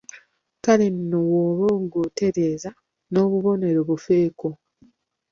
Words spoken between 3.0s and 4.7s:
n’obubonero bufeeko."